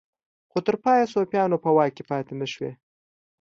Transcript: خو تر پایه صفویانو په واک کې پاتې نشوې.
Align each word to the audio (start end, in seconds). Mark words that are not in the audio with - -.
خو 0.51 0.57
تر 0.65 0.75
پایه 0.83 1.05
صفویانو 1.13 1.57
په 1.63 1.69
واک 1.75 1.91
کې 1.97 2.03
پاتې 2.09 2.33
نشوې. 2.39 2.71